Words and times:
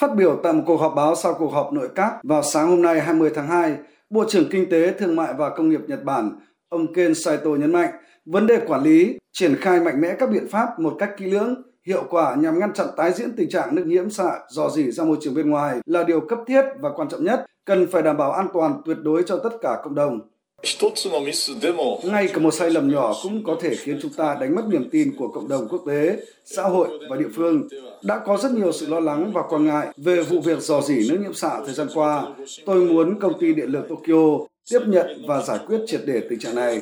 Phát 0.00 0.16
biểu 0.16 0.40
tại 0.42 0.52
một 0.52 0.62
cuộc 0.66 0.76
họp 0.76 0.92
báo 0.96 1.14
sau 1.14 1.34
cuộc 1.34 1.52
họp 1.52 1.72
nội 1.72 1.88
các 1.94 2.14
vào 2.22 2.42
sáng 2.42 2.68
hôm 2.68 2.82
nay 2.82 3.00
20 3.00 3.30
tháng 3.34 3.48
2, 3.48 3.76
Bộ 4.10 4.24
trưởng 4.28 4.48
Kinh 4.50 4.70
tế, 4.70 4.92
Thương 4.98 5.16
mại 5.16 5.34
và 5.34 5.50
Công 5.50 5.68
nghiệp 5.68 5.80
Nhật 5.86 6.04
Bản, 6.04 6.30
ông 6.68 6.92
Ken 6.92 7.14
Saito 7.14 7.50
nhấn 7.50 7.72
mạnh, 7.72 7.90
vấn 8.26 8.46
đề 8.46 8.60
quản 8.66 8.82
lý, 8.82 9.18
triển 9.32 9.56
khai 9.60 9.80
mạnh 9.80 10.00
mẽ 10.00 10.16
các 10.18 10.30
biện 10.30 10.48
pháp 10.50 10.80
một 10.80 10.96
cách 10.98 11.10
kỹ 11.16 11.24
lưỡng, 11.24 11.62
hiệu 11.86 12.04
quả 12.10 12.34
nhằm 12.34 12.58
ngăn 12.58 12.72
chặn 12.72 12.86
tái 12.96 13.12
diễn 13.12 13.36
tình 13.36 13.50
trạng 13.50 13.74
nước 13.74 13.86
nhiễm 13.86 14.10
xạ 14.10 14.40
dò 14.48 14.70
dỉ 14.70 14.90
ra 14.90 15.04
môi 15.04 15.16
trường 15.20 15.34
bên 15.34 15.50
ngoài 15.50 15.80
là 15.86 16.04
điều 16.04 16.20
cấp 16.20 16.38
thiết 16.46 16.62
và 16.80 16.90
quan 16.96 17.08
trọng 17.08 17.24
nhất, 17.24 17.46
cần 17.64 17.86
phải 17.92 18.02
đảm 18.02 18.16
bảo 18.16 18.32
an 18.32 18.48
toàn 18.54 18.82
tuyệt 18.84 18.96
đối 19.02 19.22
cho 19.26 19.36
tất 19.36 19.50
cả 19.62 19.80
cộng 19.84 19.94
đồng. 19.94 20.20
Ngay 22.04 22.28
cả 22.28 22.38
một 22.40 22.54
sai 22.54 22.70
lầm 22.70 22.90
nhỏ 22.90 23.14
cũng 23.22 23.44
có 23.44 23.56
thể 23.60 23.74
khiến 23.74 23.98
chúng 24.02 24.12
ta 24.16 24.36
đánh 24.40 24.54
mất 24.54 24.62
niềm 24.68 24.88
tin 24.90 25.16
của 25.18 25.28
cộng 25.28 25.48
đồng 25.48 25.68
quốc 25.68 25.82
tế, 25.86 26.16
xã 26.44 26.62
hội 26.62 26.88
và 27.10 27.16
địa 27.16 27.28
phương. 27.34 27.68
Đã 28.02 28.20
có 28.26 28.36
rất 28.36 28.52
nhiều 28.52 28.72
sự 28.72 28.86
lo 28.86 29.00
lắng 29.00 29.32
và 29.34 29.42
quan 29.48 29.64
ngại 29.64 29.88
về 29.96 30.22
vụ 30.22 30.40
việc 30.40 30.60
dò 30.60 30.80
dỉ 30.80 31.08
nước 31.10 31.18
nhiễm 31.22 31.34
xạ 31.34 31.60
thời 31.66 31.74
gian 31.74 31.88
qua. 31.94 32.26
Tôi 32.66 32.80
muốn 32.80 33.20
công 33.20 33.40
ty 33.40 33.54
điện 33.54 33.68
lực 33.68 33.88
Tokyo 33.88 34.46
tiếp 34.70 34.80
nhận 34.86 35.22
và 35.28 35.42
giải 35.42 35.58
quyết 35.66 35.78
triệt 35.86 36.00
để 36.06 36.22
tình 36.30 36.38
trạng 36.38 36.54
này. 36.54 36.80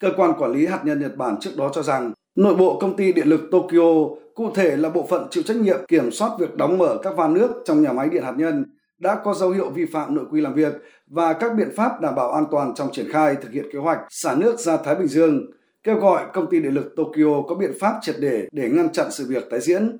Cơ 0.00 0.12
quan 0.16 0.32
quản 0.38 0.52
lý 0.52 0.66
hạt 0.66 0.80
nhân 0.84 1.00
Nhật 1.00 1.16
Bản 1.16 1.36
trước 1.40 1.50
đó 1.56 1.70
cho 1.74 1.82
rằng 1.82 2.12
nội 2.34 2.54
bộ 2.54 2.78
công 2.80 2.96
ty 2.96 3.12
điện 3.12 3.28
lực 3.28 3.40
Tokyo, 3.50 4.08
cụ 4.34 4.50
thể 4.54 4.76
là 4.76 4.88
bộ 4.88 5.06
phận 5.10 5.26
chịu 5.30 5.42
trách 5.42 5.56
nhiệm 5.56 5.78
kiểm 5.88 6.10
soát 6.10 6.30
việc 6.38 6.56
đóng 6.56 6.78
mở 6.78 6.98
các 7.02 7.16
van 7.16 7.34
nước 7.34 7.50
trong 7.64 7.82
nhà 7.82 7.92
máy 7.92 8.08
điện 8.12 8.22
hạt 8.22 8.34
nhân, 8.36 8.64
đã 8.98 9.20
có 9.24 9.34
dấu 9.34 9.50
hiệu 9.50 9.70
vi 9.70 9.84
phạm 9.84 10.14
nội 10.14 10.24
quy 10.30 10.40
làm 10.40 10.54
việc 10.54 10.72
và 11.06 11.32
các 11.32 11.54
biện 11.56 11.68
pháp 11.76 12.00
đảm 12.00 12.14
bảo 12.14 12.32
an 12.32 12.44
toàn 12.50 12.74
trong 12.74 12.88
triển 12.92 13.12
khai 13.12 13.36
thực 13.42 13.52
hiện 13.52 13.64
kế 13.72 13.78
hoạch 13.78 13.98
xả 14.10 14.34
nước 14.34 14.60
ra 14.60 14.76
Thái 14.76 14.94
Bình 14.94 15.08
Dương, 15.08 15.50
kêu 15.82 15.96
gọi 15.96 16.26
công 16.32 16.50
ty 16.50 16.60
điện 16.60 16.74
lực 16.74 16.94
Tokyo 16.96 17.42
có 17.48 17.54
biện 17.54 17.72
pháp 17.80 17.98
triệt 18.02 18.14
để 18.18 18.48
để 18.52 18.68
ngăn 18.70 18.92
chặn 18.92 19.06
sự 19.10 19.26
việc 19.28 19.50
tái 19.50 19.60
diễn. 19.60 19.96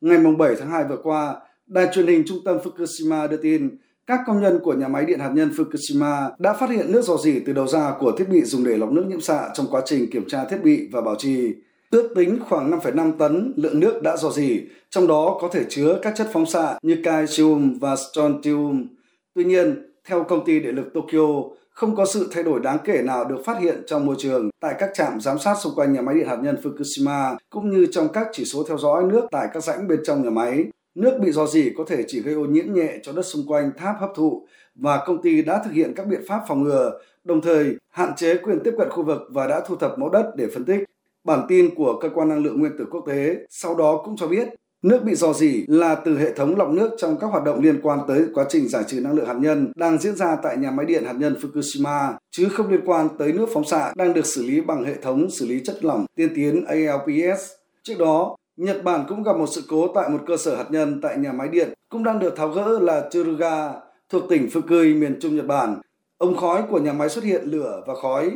Ngày 0.00 0.18
7 0.38 0.54
tháng 0.58 0.70
2 0.70 0.84
vừa 0.88 0.98
qua, 1.02 1.36
đài 1.66 1.88
truyền 1.92 2.06
hình 2.06 2.22
trung 2.26 2.38
tâm 2.44 2.58
Fukushima 2.58 3.28
đưa 3.28 3.36
tin 3.36 3.78
các 4.08 4.20
công 4.26 4.40
nhân 4.40 4.60
của 4.62 4.74
nhà 4.74 4.88
máy 4.88 5.04
điện 5.04 5.20
hạt 5.20 5.30
nhân 5.34 5.50
Fukushima 5.50 6.30
đã 6.38 6.52
phát 6.52 6.70
hiện 6.70 6.92
nước 6.92 7.04
dò 7.04 7.16
dỉ 7.16 7.40
từ 7.46 7.52
đầu 7.52 7.66
ra 7.66 7.94
của 8.00 8.12
thiết 8.18 8.28
bị 8.28 8.42
dùng 8.42 8.64
để 8.64 8.76
lọc 8.76 8.92
nước 8.92 9.04
nhiễm 9.08 9.20
xạ 9.20 9.48
trong 9.54 9.66
quá 9.70 9.82
trình 9.84 10.10
kiểm 10.10 10.24
tra 10.28 10.44
thiết 10.44 10.58
bị 10.62 10.88
và 10.92 11.00
bảo 11.00 11.14
trì. 11.18 11.54
Ước 11.90 12.12
tính 12.14 12.38
khoảng 12.48 12.70
5,5 12.70 13.12
tấn 13.18 13.52
lượng 13.56 13.80
nước 13.80 14.02
đã 14.02 14.16
dò 14.16 14.30
dỉ, 14.30 14.60
trong 14.90 15.06
đó 15.06 15.38
có 15.40 15.48
thể 15.52 15.64
chứa 15.68 15.98
các 16.02 16.14
chất 16.16 16.28
phóng 16.32 16.46
xạ 16.46 16.78
như 16.82 17.00
calcium 17.04 17.78
và 17.78 17.96
strontium. 17.96 18.86
Tuy 19.34 19.44
nhiên, 19.44 19.92
theo 20.04 20.24
công 20.24 20.44
ty 20.44 20.60
điện 20.60 20.76
lực 20.76 20.94
Tokyo, 20.94 21.42
không 21.70 21.96
có 21.96 22.06
sự 22.06 22.28
thay 22.32 22.42
đổi 22.42 22.60
đáng 22.60 22.78
kể 22.84 23.02
nào 23.02 23.24
được 23.24 23.44
phát 23.44 23.60
hiện 23.60 23.82
trong 23.86 24.06
môi 24.06 24.16
trường 24.18 24.50
tại 24.60 24.74
các 24.78 24.90
trạm 24.94 25.20
giám 25.20 25.38
sát 25.38 25.54
xung 25.62 25.74
quanh 25.74 25.92
nhà 25.92 26.00
máy 26.00 26.14
điện 26.14 26.28
hạt 26.28 26.38
nhân 26.42 26.56
Fukushima, 26.62 27.36
cũng 27.50 27.70
như 27.70 27.86
trong 27.92 28.08
các 28.12 28.28
chỉ 28.32 28.44
số 28.44 28.62
theo 28.68 28.78
dõi 28.78 29.04
nước 29.04 29.26
tại 29.30 29.48
các 29.54 29.64
rãnh 29.64 29.88
bên 29.88 30.00
trong 30.04 30.22
nhà 30.22 30.30
máy. 30.30 30.64
Nước 30.94 31.18
bị 31.20 31.30
dò 31.30 31.46
dỉ 31.46 31.70
có 31.76 31.84
thể 31.88 32.04
chỉ 32.08 32.20
gây 32.20 32.34
ô 32.34 32.44
nhiễm 32.44 32.74
nhẹ 32.74 32.98
cho 33.02 33.12
đất 33.12 33.22
xung 33.22 33.46
quanh 33.46 33.70
tháp 33.76 33.96
hấp 34.00 34.10
thụ 34.14 34.46
và 34.74 35.02
công 35.06 35.22
ty 35.22 35.42
đã 35.42 35.62
thực 35.64 35.72
hiện 35.72 35.92
các 35.96 36.06
biện 36.06 36.20
pháp 36.28 36.40
phòng 36.48 36.62
ngừa, 36.62 37.00
đồng 37.24 37.40
thời 37.40 37.76
hạn 37.90 38.12
chế 38.16 38.36
quyền 38.36 38.58
tiếp 38.64 38.74
cận 38.78 38.90
khu 38.90 39.02
vực 39.02 39.22
và 39.30 39.46
đã 39.46 39.60
thu 39.68 39.76
thập 39.76 39.98
mẫu 39.98 40.08
đất 40.08 40.30
để 40.36 40.46
phân 40.54 40.64
tích. 40.64 40.80
Bản 41.28 41.46
tin 41.48 41.74
của 41.74 41.98
Cơ 42.00 42.08
quan 42.14 42.28
Năng 42.28 42.44
lượng 42.44 42.60
Nguyên 42.60 42.72
tử 42.78 42.84
Quốc 42.90 43.04
tế 43.06 43.36
sau 43.50 43.74
đó 43.74 44.02
cũng 44.04 44.16
cho 44.16 44.26
biết 44.26 44.48
nước 44.82 45.04
bị 45.04 45.14
dò 45.14 45.32
dỉ 45.32 45.64
là 45.68 45.94
từ 45.94 46.18
hệ 46.18 46.32
thống 46.32 46.56
lọc 46.56 46.70
nước 46.70 46.90
trong 46.98 47.16
các 47.20 47.26
hoạt 47.26 47.44
động 47.44 47.60
liên 47.60 47.80
quan 47.82 47.98
tới 48.08 48.24
quá 48.34 48.44
trình 48.48 48.68
giải 48.68 48.84
trừ 48.86 49.00
năng 49.00 49.12
lượng 49.12 49.26
hạt 49.26 49.36
nhân 49.40 49.72
đang 49.76 49.98
diễn 49.98 50.16
ra 50.16 50.36
tại 50.42 50.56
nhà 50.56 50.70
máy 50.70 50.86
điện 50.86 51.04
hạt 51.04 51.12
nhân 51.12 51.36
Fukushima, 51.40 52.12
chứ 52.30 52.48
không 52.48 52.70
liên 52.70 52.80
quan 52.86 53.08
tới 53.18 53.32
nước 53.32 53.46
phóng 53.54 53.64
xạ 53.64 53.92
đang 53.96 54.14
được 54.14 54.26
xử 54.26 54.42
lý 54.42 54.60
bằng 54.60 54.84
hệ 54.84 54.94
thống 54.94 55.30
xử 55.30 55.46
lý 55.46 55.60
chất 55.64 55.84
lỏng 55.84 56.06
tiên 56.14 56.28
tiến 56.34 56.64
ALPS. 56.64 57.42
Trước 57.82 57.94
đó, 57.98 58.36
Nhật 58.56 58.84
Bản 58.84 59.04
cũng 59.08 59.22
gặp 59.22 59.36
một 59.36 59.46
sự 59.46 59.62
cố 59.68 59.88
tại 59.94 60.08
một 60.08 60.18
cơ 60.26 60.36
sở 60.36 60.56
hạt 60.56 60.66
nhân 60.70 61.00
tại 61.02 61.18
nhà 61.18 61.32
máy 61.32 61.48
điện 61.48 61.68
cũng 61.88 62.04
đang 62.04 62.18
được 62.18 62.36
tháo 62.36 62.48
gỡ 62.48 62.78
là 62.78 63.08
Tsuruga 63.10 63.72
thuộc 64.08 64.22
tỉnh 64.28 64.48
Fukui, 64.52 65.00
miền 65.00 65.18
Trung 65.20 65.36
Nhật 65.36 65.46
Bản. 65.46 65.80
Ống 66.18 66.36
khói 66.36 66.62
của 66.70 66.78
nhà 66.78 66.92
máy 66.92 67.08
xuất 67.08 67.24
hiện 67.24 67.42
lửa 67.44 67.82
và 67.86 67.94
khói. 68.02 68.30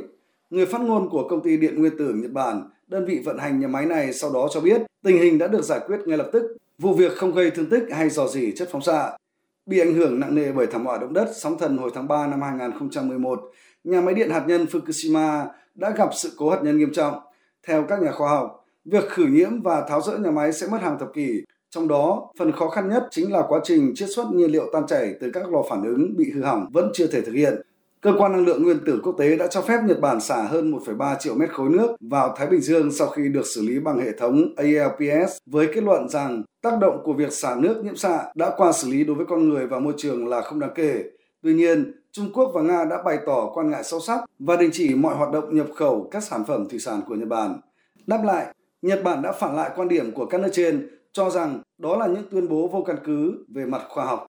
Người 0.52 0.66
phát 0.66 0.80
ngôn 0.80 1.08
của 1.10 1.28
công 1.28 1.42
ty 1.42 1.56
điện 1.56 1.80
nguyên 1.80 1.98
tử 1.98 2.14
Nhật 2.14 2.32
Bản, 2.32 2.62
đơn 2.86 3.04
vị 3.04 3.22
vận 3.24 3.38
hành 3.38 3.60
nhà 3.60 3.68
máy 3.68 3.86
này 3.86 4.12
sau 4.12 4.32
đó 4.32 4.48
cho 4.50 4.60
biết 4.60 4.82
tình 5.04 5.18
hình 5.18 5.38
đã 5.38 5.46
được 5.46 5.64
giải 5.64 5.80
quyết 5.86 5.98
ngay 6.06 6.18
lập 6.18 6.30
tức. 6.32 6.56
Vụ 6.78 6.94
việc 6.94 7.12
không 7.16 7.32
gây 7.32 7.50
thương 7.50 7.70
tích 7.70 7.82
hay 7.90 8.10
dò 8.10 8.28
dỉ 8.28 8.52
chất 8.52 8.68
phóng 8.72 8.82
xạ. 8.82 9.10
Bị 9.66 9.78
ảnh 9.78 9.94
hưởng 9.94 10.20
nặng 10.20 10.34
nề 10.34 10.52
bởi 10.52 10.66
thảm 10.66 10.86
họa 10.86 10.98
động 10.98 11.12
đất 11.12 11.28
sóng 11.34 11.58
thần 11.58 11.78
hồi 11.78 11.90
tháng 11.94 12.08
3 12.08 12.26
năm 12.26 12.42
2011, 12.42 13.40
nhà 13.84 14.00
máy 14.00 14.14
điện 14.14 14.30
hạt 14.30 14.44
nhân 14.46 14.64
Fukushima 14.64 15.46
đã 15.74 15.90
gặp 15.90 16.08
sự 16.14 16.32
cố 16.36 16.50
hạt 16.50 16.60
nhân 16.62 16.78
nghiêm 16.78 16.92
trọng. 16.92 17.14
Theo 17.66 17.84
các 17.88 18.02
nhà 18.02 18.12
khoa 18.12 18.30
học, 18.30 18.64
Việc 18.84 19.08
khử 19.08 19.26
nhiễm 19.26 19.62
và 19.62 19.86
tháo 19.88 20.00
rỡ 20.00 20.18
nhà 20.18 20.30
máy 20.30 20.52
sẽ 20.52 20.66
mất 20.70 20.80
hàng 20.80 20.98
thập 20.98 21.08
kỷ, 21.14 21.42
trong 21.70 21.88
đó, 21.88 22.32
phần 22.38 22.52
khó 22.52 22.68
khăn 22.68 22.88
nhất 22.88 23.06
chính 23.10 23.32
là 23.32 23.42
quá 23.48 23.60
trình 23.64 23.92
chiết 23.94 24.08
xuất 24.14 24.26
nhiên 24.32 24.50
liệu 24.50 24.70
tan 24.72 24.86
chảy 24.86 25.14
từ 25.20 25.30
các 25.30 25.52
lò 25.52 25.62
phản 25.70 25.84
ứng 25.84 26.16
bị 26.16 26.30
hư 26.34 26.42
hỏng 26.42 26.66
vẫn 26.72 26.90
chưa 26.94 27.06
thể 27.06 27.20
thực 27.20 27.32
hiện. 27.32 27.54
Cơ 28.02 28.12
quan 28.18 28.32
năng 28.32 28.44
lượng 28.44 28.62
nguyên 28.62 28.78
tử 28.86 29.00
quốc 29.02 29.14
tế 29.18 29.36
đã 29.36 29.46
cho 29.46 29.62
phép 29.62 29.80
Nhật 29.84 30.00
Bản 30.00 30.20
xả 30.20 30.42
hơn 30.42 30.72
1,3 30.72 31.16
triệu 31.18 31.34
mét 31.34 31.50
khối 31.52 31.68
nước 31.68 31.96
vào 32.00 32.34
Thái 32.36 32.46
Bình 32.46 32.60
Dương 32.60 32.90
sau 32.90 33.08
khi 33.08 33.28
được 33.28 33.46
xử 33.54 33.62
lý 33.62 33.78
bằng 33.78 33.98
hệ 33.98 34.12
thống 34.18 34.54
ALPS 34.56 35.36
với 35.46 35.68
kết 35.74 35.84
luận 35.84 36.08
rằng 36.08 36.42
tác 36.62 36.78
động 36.80 37.00
của 37.04 37.12
việc 37.12 37.32
xả 37.32 37.56
nước 37.58 37.84
nhiễm 37.84 37.96
xạ 37.96 38.24
đã 38.34 38.50
qua 38.56 38.72
xử 38.72 38.90
lý 38.90 39.04
đối 39.04 39.16
với 39.16 39.26
con 39.26 39.48
người 39.48 39.66
và 39.66 39.78
môi 39.78 39.94
trường 39.96 40.28
là 40.28 40.40
không 40.40 40.60
đáng 40.60 40.70
kể. 40.74 41.04
Tuy 41.42 41.54
nhiên, 41.54 41.92
Trung 42.12 42.32
Quốc 42.32 42.50
và 42.54 42.62
Nga 42.62 42.84
đã 42.84 43.02
bày 43.02 43.18
tỏ 43.26 43.50
quan 43.54 43.70
ngại 43.70 43.84
sâu 43.84 44.00
sắc 44.00 44.20
và 44.38 44.56
đình 44.56 44.70
chỉ 44.72 44.94
mọi 44.94 45.14
hoạt 45.14 45.32
động 45.32 45.56
nhập 45.56 45.66
khẩu 45.76 46.08
các 46.10 46.22
sản 46.22 46.44
phẩm 46.44 46.68
thủy 46.68 46.78
sản 46.78 47.00
của 47.06 47.14
Nhật 47.14 47.28
Bản. 47.28 47.60
Đáp 48.06 48.20
lại, 48.24 48.46
Nhật 48.82 49.02
Bản 49.04 49.22
đã 49.22 49.32
phản 49.32 49.56
lại 49.56 49.70
quan 49.76 49.88
điểm 49.88 50.12
của 50.12 50.26
các 50.26 50.40
nước 50.40 50.50
trên 50.52 50.88
cho 51.12 51.30
rằng 51.30 51.60
đó 51.78 51.96
là 51.96 52.06
những 52.06 52.24
tuyên 52.30 52.48
bố 52.48 52.68
vô 52.68 52.82
căn 52.86 52.96
cứ 53.04 53.44
về 53.54 53.66
mặt 53.66 53.82
khoa 53.88 54.04
học. 54.04 54.26